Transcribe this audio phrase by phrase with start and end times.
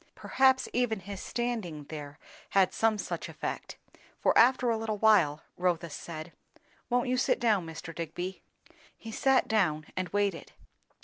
[0.15, 2.17] Perhaps even his standing there
[2.49, 3.77] had some such effect;
[4.19, 6.33] for after a little while, Rotha said,
[6.89, 7.93] "Won't you sit down, Mr.
[7.93, 8.41] Digby?"
[8.97, 10.53] He sat down, and waited.